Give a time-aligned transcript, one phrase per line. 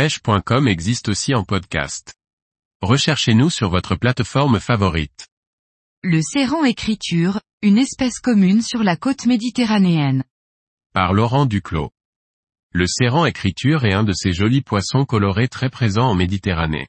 [0.00, 2.14] pêche.com existe aussi en podcast.
[2.80, 5.28] Recherchez-nous sur votre plateforme favorite.
[6.02, 10.24] Le séran écriture, une espèce commune sur la côte méditerranéenne.
[10.94, 11.90] Par Laurent Duclos.
[12.72, 16.86] Le séran écriture est un de ces jolis poissons colorés très présents en Méditerranée.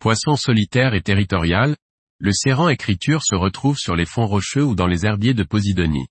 [0.00, 1.76] Poisson solitaire et territorial,
[2.20, 6.08] le séran écriture se retrouve sur les fonds rocheux ou dans les herbiers de Posidonie.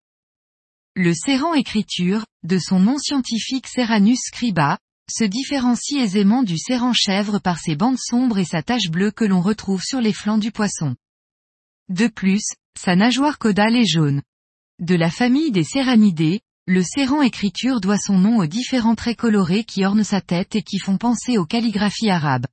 [0.96, 4.78] Le séran écriture, de son nom scientifique Serranus scriba,
[5.10, 9.26] se différencie aisément du séran chèvre par ses bandes sombres et sa tache bleue que
[9.26, 10.96] l'on retrouve sur les flancs du poisson.
[11.90, 12.44] De plus,
[12.78, 14.22] sa nageoire caudale est jaune.
[14.80, 19.64] De la famille des Serranidés, le séran écriture doit son nom aux différents traits colorés
[19.64, 22.46] qui ornent sa tête et qui font penser aux calligraphies arabes.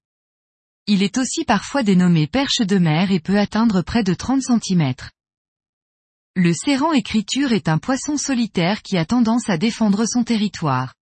[0.86, 4.94] Il est aussi parfois dénommé perche de mer et peut atteindre près de 30 cm.
[6.36, 10.94] Le séran écriture est un poisson solitaire qui a tendance à défendre son territoire.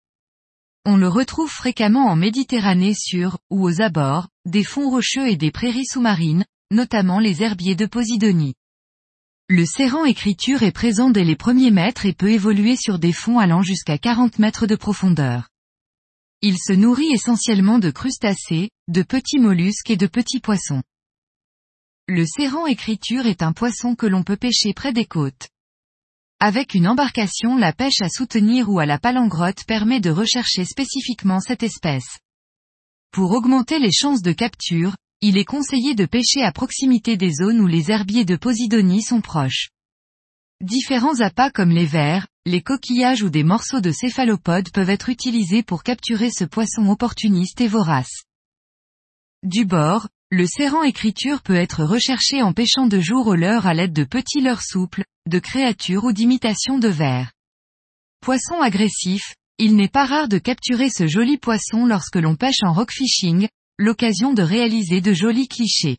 [0.83, 5.51] On le retrouve fréquemment en Méditerranée sur, ou aux abords, des fonds rocheux et des
[5.51, 8.55] prairies sous-marines, notamment les herbiers de Posidonie.
[9.47, 13.37] Le séran écriture est présent dès les premiers mètres et peut évoluer sur des fonds
[13.37, 15.49] allant jusqu'à 40 mètres de profondeur.
[16.41, 20.81] Il se nourrit essentiellement de crustacés, de petits mollusques et de petits poissons.
[22.07, 25.50] Le séran écriture est un poisson que l'on peut pêcher près des côtes.
[26.43, 31.39] Avec une embarcation la pêche à soutenir ou à la palangrotte permet de rechercher spécifiquement
[31.39, 32.17] cette espèce.
[33.11, 37.61] Pour augmenter les chances de capture, il est conseillé de pêcher à proximité des zones
[37.61, 39.69] où les herbiers de Posidonie sont proches.
[40.61, 45.61] Différents appâts comme les vers, les coquillages ou des morceaux de céphalopodes peuvent être utilisés
[45.61, 48.23] pour capturer ce poisson opportuniste et vorace.
[49.43, 53.73] Du bord, le serrant écriture peut être recherché en pêchant de jour au leurre à
[53.73, 57.33] l'aide de petits leurres souples, de créatures ou d'imitations de vers.
[58.21, 62.71] Poisson agressif, il n'est pas rare de capturer ce joli poisson lorsque l'on pêche en
[62.71, 65.97] rockfishing, l'occasion de réaliser de jolis clichés.